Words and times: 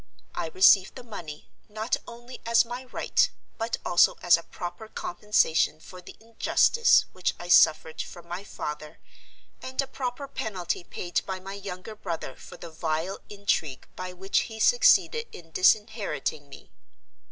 I 0.33 0.47
receive 0.47 0.95
the 0.95 1.03
money, 1.03 1.47
not 1.69 1.95
only 2.07 2.41
as 2.43 2.65
my 2.65 2.85
right, 2.85 3.29
but 3.59 3.77
also 3.85 4.17
as 4.23 4.35
a 4.35 4.41
proper 4.41 4.87
compensation 4.87 5.79
for 5.79 6.01
the 6.01 6.15
injustice 6.19 7.05
which 7.13 7.35
I 7.39 7.49
suffered 7.49 8.01
from 8.01 8.27
my 8.27 8.43
father, 8.43 8.97
and 9.61 9.79
a 9.79 9.85
proper 9.85 10.27
penalty 10.27 10.83
paid 10.83 11.21
by 11.27 11.39
my 11.39 11.53
younger 11.53 11.93
brother 11.95 12.35
for 12.35 12.57
the 12.57 12.71
vile 12.71 13.19
intrigue 13.29 13.87
by 13.95 14.11
which 14.11 14.39
he 14.49 14.59
succeeded 14.59 15.27
in 15.31 15.51
disinheriting 15.51 16.49
me. 16.49 16.71